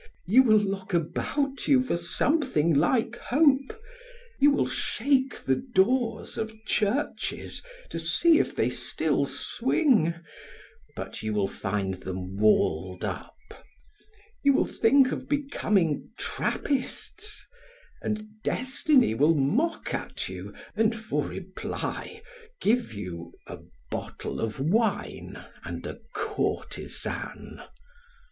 [0.25, 3.79] You will look about you for something like hope,
[4.39, 10.15] you will shake the doors of churches to see if they still swing,
[10.95, 13.63] but you will find them walled up;
[14.41, 17.45] you will think of becoming Trappists,
[18.01, 22.23] and destiny will mock at you and for reply
[22.59, 23.59] give you a
[23.91, 27.61] bottle of wine and a courtesan.